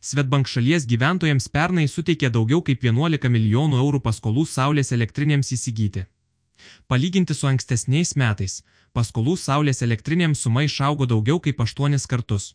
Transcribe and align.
Svetbank 0.00 0.48
šalies 0.48 0.86
gyventojams 0.88 1.50
pernai 1.52 1.84
suteikė 1.84 2.30
daugiau 2.32 2.62
kaip 2.64 2.84
11 2.88 3.28
milijonų 3.28 3.80
eurų 3.82 3.98
paskolų 4.00 4.46
saulės 4.48 4.92
elektrinėms 4.96 5.52
įsigyti. 5.56 6.06
Palyginti 6.88 7.34
su 7.36 7.48
ankstesniais 7.50 8.14
metais, 8.16 8.62
paskolų 8.96 9.36
saulės 9.36 9.82
elektrinėms 9.84 10.40
suma 10.46 10.64
išaugo 10.64 11.04
daugiau 11.10 11.40
kaip 11.44 11.60
8 11.60 12.06
kartus. 12.08 12.54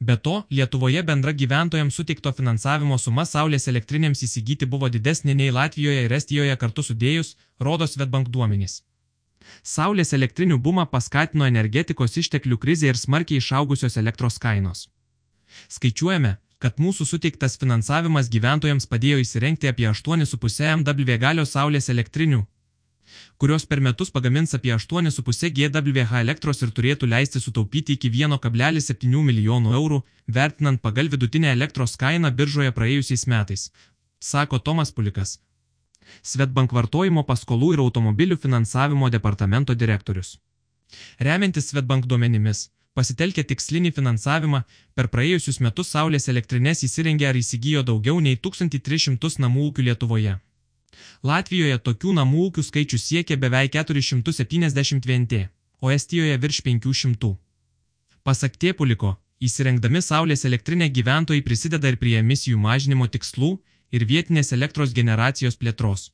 Be 0.00 0.16
to, 0.16 0.42
Lietuvoje 0.50 1.02
bendra 1.02 1.32
gyventojams 1.32 1.96
suteikto 1.96 2.32
finansavimo 2.36 2.98
suma 2.98 3.24
saulės 3.24 3.68
elektrinėms 3.72 4.22
įsigyti 4.26 4.66
buvo 4.66 4.90
didesnė 4.92 5.34
nei 5.38 5.54
Latvijoje 5.54 6.04
ir 6.04 6.12
Estijoje 6.12 6.56
kartu 6.56 6.84
sudėjus, 6.84 7.36
rodo 7.60 7.86
Svetbank 7.86 8.28
duomenys. 8.28 8.82
Saulės 9.62 10.12
elektrinių 10.12 10.58
bumą 10.60 10.84
paskatino 10.92 11.46
energetikos 11.48 12.16
išteklių 12.20 12.58
krizė 12.60 12.92
ir 12.92 13.00
smarkiai 13.00 13.40
išaugusios 13.40 13.96
elektros 13.96 14.36
kainos. 14.42 14.88
Skaičiuojame, 15.72 16.36
kad 16.62 16.78
mūsų 16.82 17.06
suteiktas 17.06 17.56
finansavimas 17.60 18.28
gyventojams 18.32 18.86
padėjo 18.90 19.22
įsirengti 19.22 19.70
apie 19.70 19.86
8,5 19.90 20.82
MW 20.82 21.18
galio 21.22 21.44
saulės 21.46 21.88
elektrinių, 21.92 22.44
kurios 23.38 23.66
per 23.66 23.80
metus 23.80 24.10
pagamins 24.10 24.54
apie 24.58 24.72
8,5 24.74 25.52
GWh 25.58 26.20
elektros 26.20 26.62
ir 26.62 26.72
turėtų 26.74 27.08
leisti 27.14 27.40
sutaupyti 27.40 27.98
iki 27.98 28.10
1,7 28.10 29.22
milijonų 29.30 29.74
eurų, 29.80 30.00
vertinant 30.26 30.82
pagal 30.82 31.10
vidutinę 31.12 31.52
elektros 31.54 31.96
kainą 31.96 32.32
biržoje 32.40 32.74
praėjusiais 32.74 33.26
metais, 33.26 33.70
sako 34.20 34.58
Tomas 34.58 34.92
Pulikas. 34.92 35.38
Svetbank 36.22 36.72
vartojimo 36.72 37.22
paskolų 37.28 37.74
ir 37.74 37.84
automobilių 37.84 38.38
finansavimo 38.40 39.10
departamento 39.12 39.74
direktorius. 39.74 40.38
Remiantis 41.20 41.68
Svetbank 41.68 42.06
duomenimis, 42.08 42.70
pasitelkę 42.98 43.44
tikslinį 43.50 43.92
finansavimą, 43.98 44.62
per 44.94 45.10
praėjusius 45.12 45.60
metus 45.66 45.94
saulės 45.94 46.28
elektrinės 46.32 46.84
įsirengė 46.88 47.30
ar 47.30 47.38
įsigijo 47.42 47.84
daugiau 47.90 48.18
nei 48.24 48.36
1300 48.48 49.44
namų 49.44 49.68
ūkių 49.68 49.86
Lietuvoje. 49.90 50.34
Latvijoje 51.30 51.78
tokių 51.90 52.16
namų 52.18 52.48
ūkių 52.48 52.66
skaičius 52.70 53.06
siekia 53.10 53.38
beveik 53.38 53.76
470 53.78 55.46
o 55.80 55.90
Estijoje 55.90 56.36
virš 56.36 56.60
500. 56.66 57.34
Pasak 58.26 58.56
Tėpuliko, 58.58 59.14
įsirengdami 59.40 60.02
saulės 60.02 60.44
elektrinę 60.44 60.88
gyventojai 60.90 61.44
prisideda 61.46 61.92
ir 61.92 61.98
prie 62.02 62.18
emisijų 62.18 62.58
mažinimo 62.58 63.06
tikslų 63.06 63.52
ir 63.94 64.04
vietinės 64.04 64.52
elektros 64.56 64.92
generacijos 64.92 65.56
plėtros. 65.56 66.10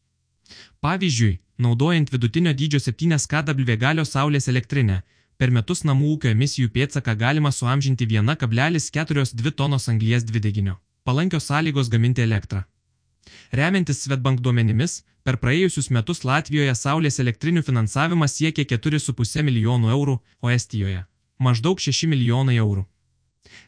Pavyzdžiui, 0.85 1.39
naudojant 1.59 2.13
vidutinio 2.13 2.53
dydžio 2.53 2.81
7 2.87 3.19
kW 3.33 3.77
galio 3.81 4.05
saulės 4.05 4.48
elektrinę, 4.53 5.03
per 5.39 5.51
metus 5.51 5.83
namų 5.89 6.13
ūkio 6.15 6.31
emisijų 6.35 6.71
pėdsaką 6.77 7.15
galima 7.19 7.53
suamžinti 7.53 8.07
1,42 8.07 9.53
tonos 9.61 9.89
anglies 9.89 10.25
dvideginio. 10.25 10.79
Palankios 11.05 11.51
sąlygos 11.51 11.91
gaminti 11.93 12.23
elektrą. 12.23 12.63
Remiantis 13.53 14.03
Svetbank 14.05 14.41
duomenimis, 14.41 15.03
per 15.25 15.39
praėjusius 15.43 15.91
metus 15.97 16.25
Latvijoje 16.25 16.75
saulės 16.77 17.21
elektrinių 17.21 17.63
finansavimas 17.65 18.37
siekė 18.39 18.67
4,5 18.77 19.45
milijonų 19.49 19.93
eurų, 19.97 20.17
o 20.41 20.51
Estijoje- 20.51 21.05
maždaug 21.47 21.81
6 21.81 22.07
milijonai 22.13 22.57
eurų. 22.65 22.85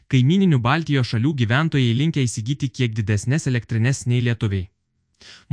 Kaimininių 0.07 0.59
Baltijos 0.59 1.07
šalių 1.11 1.33
gyventojai 1.41 1.93
linkia 1.93 2.21
įsigyti 2.25 2.69
kiek 2.69 2.93
didesnės 2.97 3.47
elektrinės 3.51 4.05
nei 4.07 4.21
lietuviai. 4.21 4.69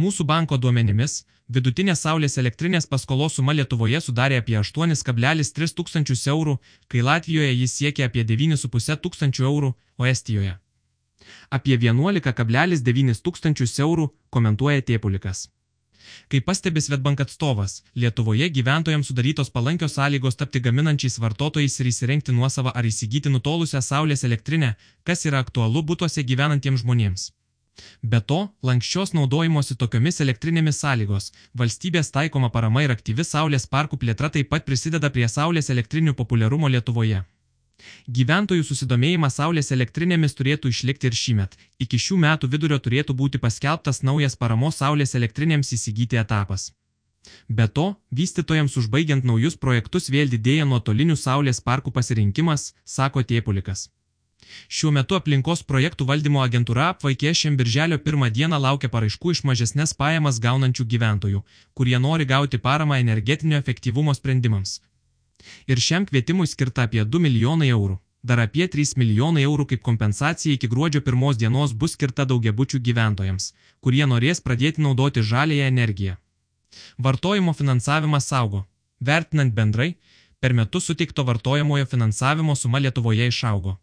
Mūsų 0.01 0.27
banko 0.29 0.59
duomenimis, 0.59 1.25
vidutinė 1.49 1.95
saulės 1.97 2.39
elektrinės 2.43 2.87
paskolos 2.91 3.39
suma 3.39 3.55
Lietuvoje 3.57 4.01
sudarė 4.01 4.43
apie 4.43 4.59
8,3 4.61 5.77
tūkstančius 5.79 6.27
eurų, 6.35 6.59
kai 6.89 7.07
Latvijoje 7.07 7.55
jis 7.55 7.79
siekia 7.81 8.11
apie 8.11 8.25
9,5 8.25 9.01
tūkstančių 9.07 9.49
eurų, 9.53 9.75
o 9.99 10.07
Estijoje 10.07 10.59
apie 11.51 11.77
11,9 11.79 13.21
tūkstančius 13.25 13.79
eurų, 13.81 14.09
komentuoja 14.31 14.85
Tėpulikas. 14.89 15.49
Kaip 16.29 16.45
pastebi 16.45 16.83
Svetbank 16.85 17.23
atstovas, 17.25 17.79
Lietuvoje 17.97 18.51
gyventojams 18.53 19.09
sudarytos 19.09 19.51
palankios 19.55 19.97
sąlygos 19.97 20.37
tapti 20.37 20.61
gaminančiais 20.61 21.17
vartotojais 21.23 21.79
ir 21.81 21.89
įsirengti 21.91 22.35
nuosavą 22.37 22.75
ar 22.77 22.85
įsigyti 22.85 23.33
nutolusią 23.33 23.81
saulės 23.81 24.25
elektrinę, 24.29 24.75
kas 25.03 25.25
yra 25.31 25.41
aktualu 25.45 25.83
būtuose 25.83 26.27
gyvenantiems 26.29 26.85
žmonėms. 26.85 27.31
Be 28.03 28.21
to, 28.21 28.41
lankščios 28.69 29.13
naudojimosi 29.17 29.77
tokiomis 29.81 30.21
elektrinėmis 30.25 30.81
sąlygos, 30.85 31.31
valstybės 31.61 32.13
taikoma 32.15 32.51
parama 32.57 32.85
ir 32.85 32.95
aktyvi 32.95 33.27
saulės 33.27 33.67
parkų 33.75 33.99
plėtra 34.03 34.31
taip 34.37 34.51
pat 34.53 34.67
prisideda 34.69 35.11
prie 35.15 35.29
saulės 35.29 35.71
elektrinių 35.75 36.15
populiarumo 36.21 36.71
Lietuvoje. 36.75 37.25
Gyventojų 38.17 38.65
susidomėjimas 38.69 39.41
saulės 39.41 39.73
elektrinėmis 39.77 40.37
turėtų 40.39 40.71
išlikti 40.71 41.11
ir 41.11 41.19
šįmet. 41.21 41.59
Iki 41.85 42.01
šių 42.07 42.21
metų 42.25 42.51
vidurio 42.55 42.79
turėtų 42.87 43.17
būti 43.21 43.41
paskelbtas 43.43 44.03
naujas 44.09 44.39
paramos 44.43 44.79
saulės 44.83 45.15
elektrinėms 45.19 45.75
įsigyti 45.77 46.21
etapas. 46.23 46.71
Be 47.49 47.67
to, 47.69 47.87
vystytojams 48.13 48.77
užbaigiant 48.81 49.25
naujus 49.25 49.57
projektus 49.57 50.11
vėl 50.13 50.31
didėja 50.31 50.69
nuotolinių 50.69 51.17
saulės 51.17 51.61
parkų 51.61 51.93
pasirinkimas, 51.99 52.73
sako 52.85 53.25
Tėpulikas. 53.31 53.89
Šiuo 54.69 54.95
metu 54.95 55.19
aplinkos 55.19 55.65
projektų 55.69 56.07
valdymo 56.09 56.43
agentūra 56.45 56.89
apvaikė 56.95 57.35
šiam 57.43 57.59
birželio 57.61 57.99
pirmą 58.07 58.31
dieną 58.31 58.63
laukia 58.69 58.91
paraiškų 58.95 59.37
iš 59.37 59.45
mažesnės 59.51 59.95
pajamas 59.99 60.41
gaunančių 60.41 60.89
gyventojų, 60.97 61.45
kurie 61.75 61.99
nori 62.09 62.27
gauti 62.35 62.59
paramą 62.59 62.99
energetinio 63.05 63.61
efektyvumo 63.63 64.15
sprendimams, 64.15 64.81
Ir 65.67 65.81
šiam 65.81 66.07
kvietimui 66.07 66.47
skirta 66.47 66.87
apie 66.89 67.05
2 67.05 67.21
milijonai 67.27 67.71
eurų. 67.77 67.99
Dar 68.25 68.41
apie 68.41 68.67
3 68.75 68.97
milijonai 69.01 69.45
eurų 69.45 69.67
kaip 69.73 69.83
kompensacija 69.85 70.57
iki 70.57 70.71
gruodžio 70.75 71.03
pirmos 71.05 71.39
dienos 71.41 71.75
bus 71.81 71.97
skirta 71.97 72.25
daugiabučių 72.31 72.81
gyventojams, 72.87 73.51
kurie 73.85 74.05
norės 74.13 74.41
pradėti 74.41 74.85
naudoti 74.87 75.25
žalėją 75.31 75.69
energiją. 75.73 76.17
Vartojimo 76.99 77.53
finansavimas 77.53 78.31
saugo. 78.33 78.65
Vertinant 79.01 79.53
bendrai, 79.53 79.91
per 80.41 80.55
metus 80.57 80.89
suteikto 80.89 81.25
vartojamojo 81.29 81.87
finansavimo 81.91 82.57
suma 82.57 82.81
Lietuvoje 82.81 83.29
išaugo. 83.29 83.77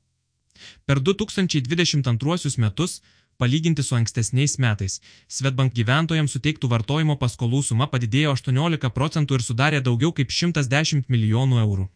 Per 0.85 0.99
2022 0.99 2.57
metus 2.57 3.01
Palyginti 3.41 3.81
su 3.81 3.95
ankstesniais 3.95 4.59
metais, 4.61 4.99
Svetbank 5.27 5.73
gyventojams 5.73 6.35
suteiktų 6.35 6.67
vartojimo 6.69 7.15
paskolų 7.17 7.63
suma 7.65 7.87
padidėjo 7.89 8.35
18 8.35 8.91
procentų 8.93 9.39
ir 9.39 9.45
sudarė 9.45 9.79
daugiau 9.81 10.11
kaip 10.13 10.29
110 10.29 11.09
milijonų 11.09 11.57
eurų. 11.63 11.87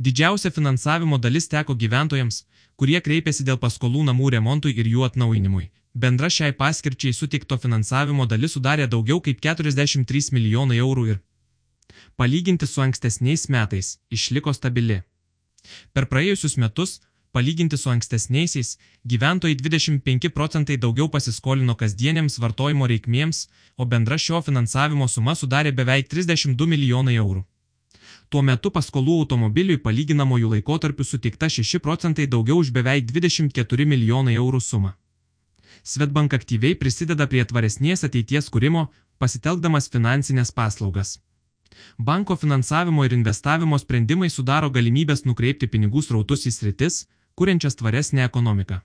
Didžiausia 0.00 0.50
finansavimo 0.50 1.18
dalis 1.18 1.50
teko 1.52 1.76
gyventojams, 1.76 2.46
kurie 2.80 3.00
kreipėsi 3.04 3.44
dėl 3.44 3.60
paskolų 3.60 4.06
namų 4.08 4.32
remontui 4.36 4.72
ir 4.72 4.88
jų 4.88 5.04
atnaujinimui. 5.10 5.68
Bendra 5.92 6.32
šiai 6.32 6.56
paskirčiai 6.56 7.12
suteikto 7.12 7.58
finansavimo 7.60 8.24
dalis 8.26 8.56
sudarė 8.56 8.88
daugiau 8.88 9.20
kaip 9.20 9.44
43 9.44 10.32
milijonai 10.32 10.80
eurų 10.80 11.06
ir, 11.12 11.18
palyginti 12.16 12.66
su 12.66 12.80
ankstesniais 12.80 13.50
metais, 13.52 13.98
išliko 14.08 14.56
stabili. 14.56 15.02
Per 15.92 16.08
praėjusius 16.08 16.56
metus 16.56 17.00
Palyginti 17.32 17.76
su 17.76 17.88
ankstesniaisiais, 17.90 18.78
gyventojai 19.08 19.54
25 19.56 20.28
procentai 20.36 20.76
daugiau 20.76 21.08
pasiskolino 21.08 21.72
kasdienėms 21.80 22.34
vartojimo 22.42 22.88
reikmėms, 22.90 23.46
o 23.80 23.86
bendra 23.88 24.18
šio 24.20 24.42
finansavimo 24.44 25.08
suma 25.08 25.32
sudarė 25.34 25.72
beveik 25.72 26.10
32 26.12 26.66
milijonai 26.68 27.14
eurų. 27.22 27.40
Tuo 28.28 28.42
metu 28.48 28.70
paskolų 28.74 29.14
automobiliui 29.22 29.80
palyginamojų 29.86 30.50
laikotarpių 30.56 31.06
suteikta 31.08 31.48
6 31.54 31.80
procentai 31.86 32.26
daugiau 32.34 32.60
už 32.60 32.70
beveik 32.76 33.08
24 33.08 33.88
milijonai 33.94 34.36
eurų 34.36 34.60
sumą. 34.60 34.92
Svetbank 35.82 36.36
aktyviai 36.36 36.76
prisideda 36.76 37.26
prie 37.32 37.46
tvaresnės 37.48 38.04
ateities 38.08 38.52
kūrimo, 38.52 38.90
pasitelkdamas 39.18 39.88
finansinės 39.88 40.52
paslaugas. 40.52 41.16
Banko 41.96 42.36
finansavimo 42.36 43.04
ir 43.08 43.16
investavimo 43.16 43.78
sprendimai 43.80 44.28
sudaro 44.30 44.68
galimybės 44.70 45.24
nukreipti 45.24 45.66
pinigų 45.74 46.04
srautus 46.04 46.44
į 46.46 46.52
sritis, 46.52 47.02
kuriančias 47.34 47.76
tvaresnę 47.76 48.24
ekonomiką. 48.24 48.80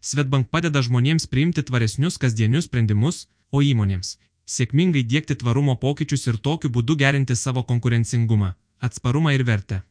Svetbank 0.00 0.50
padeda 0.50 0.82
žmonėms 0.82 1.26
priimti 1.32 1.62
tvaresnius 1.62 2.18
kasdienius 2.18 2.68
sprendimus, 2.68 3.26
o 3.52 3.62
įmonėms- 3.62 4.16
sėkmingai 4.56 5.04
dėkti 5.12 5.36
tvarumo 5.40 5.74
pokyčius 5.80 6.26
ir 6.26 6.36
tokiu 6.36 6.70
būdu 6.70 6.96
gerinti 6.96 7.36
savo 7.36 7.62
konkurencingumą, 7.62 8.54
atsparumą 8.80 9.34
ir 9.34 9.44
vertę. 9.44 9.82